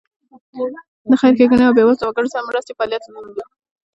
[1.09, 3.43] د خیر ښېګڼې او بېوزله وګړو سره مرستې لپاره فعالیت کوي.